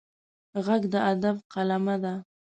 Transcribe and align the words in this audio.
غږ 0.65 0.83
د 0.93 0.95
ادب 1.11 1.35
قلمه 1.53 1.95
ده 2.03 2.13